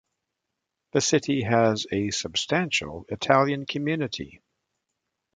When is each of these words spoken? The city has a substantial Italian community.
The 0.93 1.01
city 1.01 1.43
has 1.43 1.85
a 1.91 2.09
substantial 2.09 3.05
Italian 3.09 3.67
community. 3.67 4.41